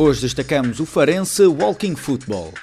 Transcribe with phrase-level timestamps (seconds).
[0.00, 2.54] Hoje destacamos o Farense Walking Football.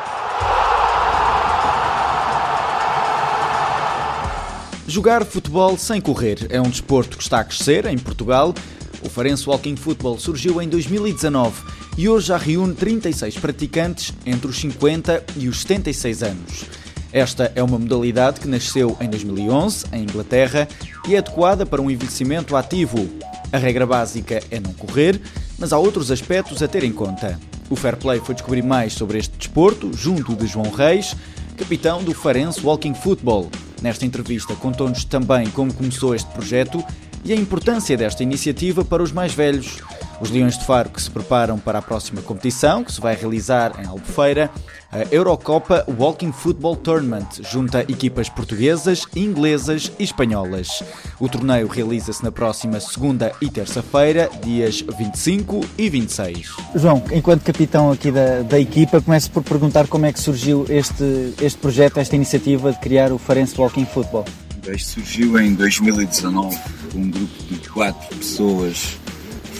[4.88, 8.56] Jogar futebol sem correr é um desporto que está a crescer em Portugal.
[9.04, 11.62] O Farense Walking Football surgiu em 2019
[11.98, 16.64] e hoje já reúne 36 praticantes entre os 50 e os 76 anos.
[17.12, 20.70] Esta é uma modalidade que nasceu em 2011, em Inglaterra,
[21.06, 23.10] e é adequada para um envelhecimento ativo.
[23.52, 25.20] A regra básica é não correr,
[25.58, 27.40] mas há outros aspectos a ter em conta.
[27.70, 31.16] O Fair Play foi descobrir mais sobre este desporto junto de João Reis,
[31.58, 33.50] capitão do Farense Walking Football.
[33.82, 36.84] Nesta entrevista contou-nos também como começou este projeto
[37.24, 39.82] e a importância desta iniciativa para os mais velhos.
[40.22, 43.74] Os Leões de Faro que se preparam para a próxima competição, que se vai realizar
[43.82, 44.50] em Albufeira,
[44.92, 50.84] a Eurocopa Walking Football Tournament junta equipas portuguesas, inglesas e espanholas.
[51.20, 56.56] O torneio realiza-se na próxima segunda e terça-feira, dias 25 e 26.
[56.76, 61.34] João, enquanto capitão aqui da, da equipa, começo por perguntar como é que surgiu este,
[61.42, 64.26] este projeto, esta iniciativa de criar o Farense Walking Football.
[64.68, 66.58] Este surgiu em 2019,
[66.96, 68.98] um grupo de quatro pessoas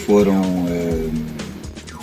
[0.06, 1.14] foram, uh,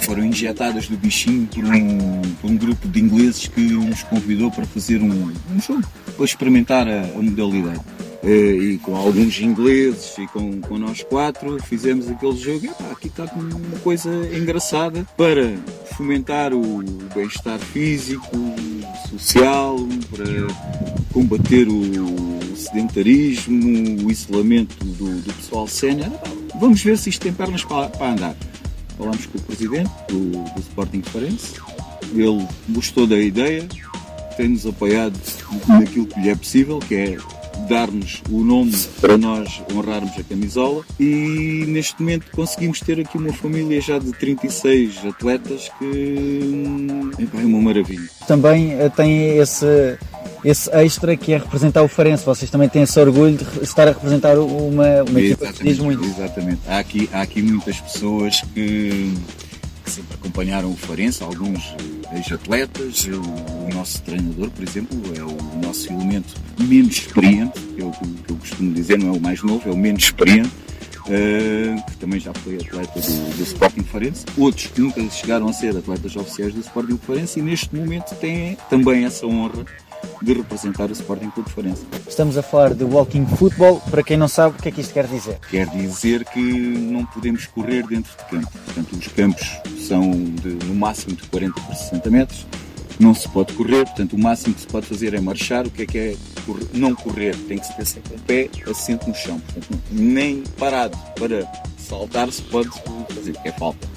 [0.02, 4.64] foram injetadas do bichinho por um, por um, grupo de ingleses que nos convidou para
[4.66, 5.84] fazer um, um jogo,
[6.16, 7.80] para experimentar a, a modalidade.
[8.22, 12.66] Uh, e com alguns ingleses e com, com nós quatro fizemos aquele jogo.
[12.66, 15.54] E, pá, aqui está uma coisa engraçada para
[15.96, 16.82] fomentar o
[17.14, 18.36] bem-estar físico,
[19.10, 19.76] social,
[20.10, 20.24] para
[21.12, 26.10] combater o sedentarismo, o isolamento do, do pessoal sénior.
[26.56, 28.36] Vamos ver se isto tem pernas para, para andar.
[28.96, 31.54] Falámos com o presidente do, do Sporting Farense,
[32.14, 33.66] ele gostou da ideia,
[34.36, 35.18] tem-nos apoiado
[35.66, 37.18] naquilo que lhe é possível, que é
[37.68, 43.32] dar-nos o nome para nós honrarmos a camisola e neste momento conseguimos ter aqui uma
[43.32, 48.08] família já de 36 atletas que é uma maravilha.
[48.26, 49.96] Também eh, tem esse
[50.44, 52.24] esse extra que é representar o Farense.
[52.24, 56.04] Vocês também têm esse orgulho de estar a representar uma, uma equipa que diz muito.
[56.04, 56.60] Exatamente.
[56.66, 59.14] Há aqui, há aqui muitas pessoas que,
[59.84, 61.74] que sempre acompanharam o Farense, alguns
[62.14, 63.06] ex-atletas.
[63.06, 68.32] O, nosso treinador, por exemplo, é o nosso elemento menos experiente, que é o que
[68.32, 70.50] eu costumo dizer, não é o mais novo, é o menos experiente.
[71.02, 75.52] Uh, que também já foi atleta do, do Sporting Farense, outros que nunca chegaram a
[75.52, 79.64] ser atletas oficiais do Sporting Farense e neste momento têm também essa honra
[80.22, 81.84] de representar o Sporting Clube Farense.
[82.08, 83.80] Estamos a falar de walking football.
[83.90, 85.38] Para quem não sabe, o que é que isto quer dizer?
[85.50, 88.50] Quer dizer que não podemos correr dentro de campo.
[88.64, 92.46] Portanto, os campos são de, no máximo de 40 por 60 metros.
[93.00, 95.66] Não se pode correr, portanto, o máximo que se pode fazer é marchar.
[95.66, 96.16] O que é que é
[96.46, 96.66] correr?
[96.72, 97.36] não correr?
[97.48, 99.40] Tem que se ter sempre o pé assento no chão.
[99.40, 101.44] Portanto, nem parado para
[101.76, 102.70] saltar se pode
[103.12, 103.88] fazer, é falta.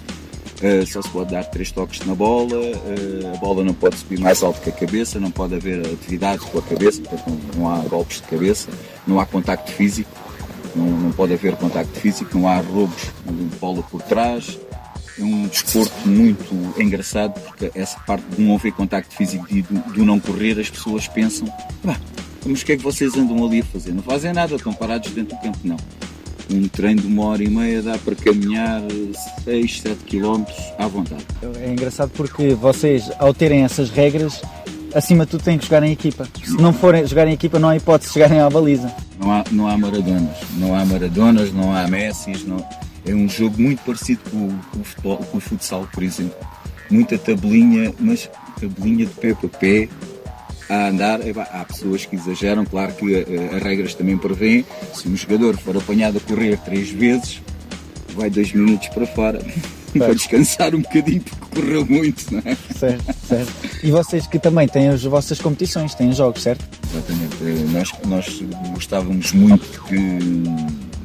[0.62, 4.20] Uh, só se pode dar três toques na bola, uh, a bola não pode subir
[4.20, 7.70] mais alto que a cabeça, não pode haver atividade com a cabeça, portanto não, não
[7.70, 8.70] há golpes de cabeça,
[9.06, 10.10] não há contacto físico,
[10.74, 14.58] não, não pode haver contacto físico, não há roubos de bola por trás.
[15.18, 19.94] É um desporto muito engraçado porque essa parte de não haver contacto físico e do,
[19.94, 21.48] do não correr, as pessoas pensam,
[21.88, 21.98] ah,
[22.46, 23.94] mas o que é que vocês andam ali a fazer?
[23.94, 25.78] Não fazem nada, estão parados dentro do campo, não
[26.52, 28.82] um treino de uma hora e meia dá para caminhar
[29.44, 30.44] 6, 7 km
[30.78, 31.26] à vontade.
[31.62, 34.42] É engraçado porque vocês, ao terem essas regras,
[34.94, 36.28] acima de tudo têm que jogar em equipa.
[36.44, 38.94] Se não forem jogar em equipa, não há hipótese de chegarem à baliza.
[39.20, 42.66] Não há, não há maradonas, não há maradonas, não há Messis, não...
[43.06, 46.36] é um jogo muito parecido com, com, o futebol, com o futsal, por exemplo.
[46.90, 48.30] Muita tabelinha, mas
[48.60, 49.90] tabelinha de pé para pé,
[50.70, 51.20] a andar.
[51.52, 54.66] Há pessoas que exageram, claro que eh, as regras também prevêem.
[54.94, 57.42] Se um jogador for apanhado a correr três vezes,
[58.16, 59.40] vai dois minutos para fora.
[59.98, 62.58] Para descansar um bocadinho porque correu muito, não é?
[62.78, 63.54] Certo, certo.
[63.82, 66.66] E vocês que também têm as vossas competições, têm jogos, certo?
[66.92, 67.38] Exatamente.
[67.42, 69.96] Eh, nós, nós gostávamos muito que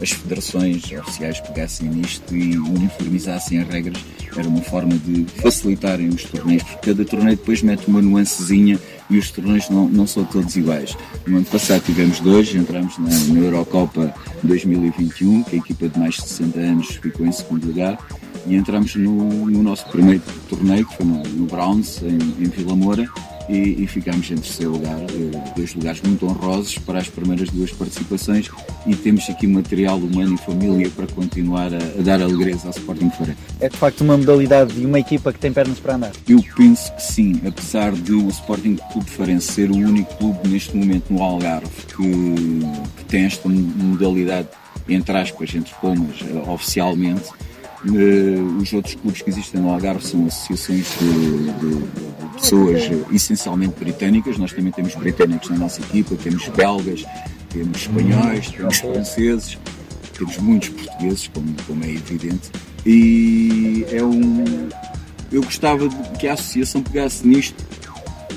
[0.00, 3.98] as federações oficiais pegassem nisto e uniformizassem as regras.
[4.36, 8.78] Era uma forma de facilitarem os torneios, porque cada torneio depois mete uma nuancezinha
[9.10, 10.96] e os torneios não, não são todos iguais.
[11.26, 16.14] No ano passado tivemos dois, entramos na, na Eurocopa 2021, que a equipa de mais
[16.14, 17.98] de 60 anos ficou em segundo lugar,
[18.46, 22.74] e entramos no, no nosso primeiro torneio, que foi no, no Browns, em, em Vila
[22.74, 23.08] Moura,
[23.48, 27.72] e, e ficámos em terceiro lugar, eh, dois lugares muito honrosos para as primeiras duas
[27.72, 28.48] participações
[28.86, 33.10] e temos aqui material humano e família para continuar a, a dar alegria ao Sporting
[33.10, 33.36] Feira.
[33.60, 36.12] É de facto uma modalidade e uma equipa que tem pernas para andar?
[36.28, 40.76] Eu penso que sim, apesar de o Sporting Clube Farense ser o único clube neste
[40.76, 42.60] momento no Algarve que,
[42.96, 44.48] que tem esta modalidade
[44.88, 47.28] entre aspas, entre comas, eh, oficialmente,
[47.82, 52.82] Uh, os outros clubes que existem no Algarve são associações de, de, pessoas
[53.12, 54.38] essencialmente britânicas.
[54.38, 57.04] Nós também temos britânicos na nossa equipa, temos belgas,
[57.50, 59.58] temos espanhóis, temos franceses,
[60.16, 62.50] temos muitos portugueses, como, como é evidente.
[62.84, 64.68] E é um.
[65.30, 65.88] Eu gostava
[66.18, 67.64] que a associação pegasse nisto,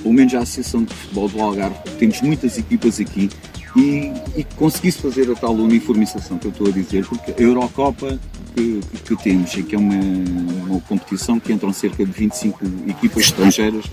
[0.01, 1.75] pelo menos a Associação de Futebol do Algarve.
[1.97, 3.29] Temos muitas equipas aqui
[3.75, 8.19] e, e conseguisse fazer a tal uniformização que eu estou a dizer, porque a Eurocopa
[8.55, 13.25] que, que, que temos, que é uma, uma, competição que entram cerca de 25 equipas
[13.25, 13.85] estrangeiras,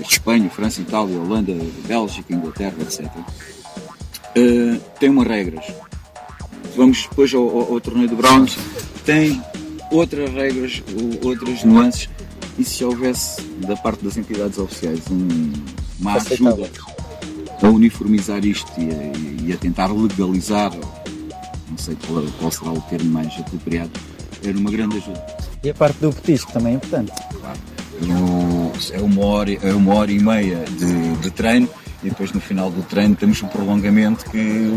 [0.00, 1.54] Espanha, França, Itália, Holanda,
[1.86, 3.06] Bélgica, Inglaterra, etc.
[3.06, 3.14] Uh,
[4.34, 5.64] eh, tem umas regras.
[6.76, 8.56] Vamos depois ao, ao, ao torneio de Browns,
[9.04, 9.42] tem
[9.90, 10.82] outras regras,
[11.22, 12.08] outras nuances,
[12.58, 15.52] e se houvesse da parte das entidades oficiais um,
[16.00, 16.70] uma ajuda
[17.62, 20.72] a uniformizar isto e a, e a tentar legalizar
[21.72, 23.90] não sei qual, qual, será o termo mais apropriado,
[24.44, 25.24] era uma grande ajuda.
[25.64, 27.12] E a parte do petisco também é importante.
[27.40, 27.58] Claro.
[28.02, 31.68] No, é, uma hora, é uma hora e meia de, de treino
[32.02, 34.70] e depois no final do treino temos um prolongamento que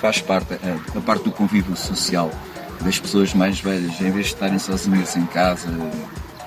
[0.00, 2.30] faz parte, a, a parte do convívio social
[2.80, 5.68] das pessoas mais velhas, em vez de estarem sozinhas em casa,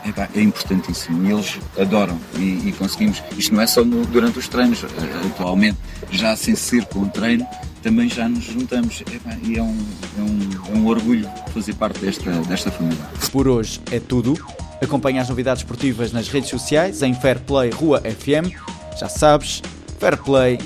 [0.06, 3.24] é, é importantíssimo e eles adoram e, e, conseguimos.
[3.38, 4.84] Isto não é só no, durante os treinos,
[5.25, 5.78] atualmente,
[6.12, 7.46] já sem ser com o treino,
[7.81, 9.04] também já nos juntamos
[9.44, 9.78] e é um,
[10.18, 13.04] é, um, é um orgulho fazer parte desta, desta família.
[13.31, 14.38] Por hoje é tudo.
[14.81, 18.54] Acompanhe as novidades esportivas nas redes sociais em Fairplay Rua FM.
[19.00, 19.62] Já sabes,
[20.00, 20.60] Fairplay,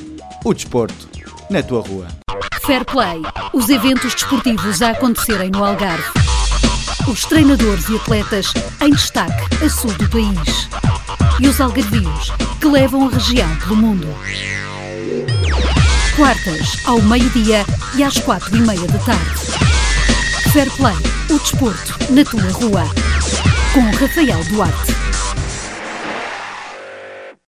[0.44, 1.08] o desporto
[1.50, 2.08] na tua rua.
[2.62, 3.22] Fairplay,
[3.54, 6.19] os eventos desportivos a acontecerem no Algarve
[7.08, 10.70] os treinadores e atletas em destaque a sul do país
[11.40, 14.08] e os algarvios que levam a região pelo mundo.
[16.16, 17.66] Quartas, ao meio-dia
[17.96, 19.40] e às quatro e meia da tarde.
[20.52, 20.96] Fair Play,
[21.30, 22.84] o desporto na tua rua.
[23.74, 25.09] Com Rafael Duarte.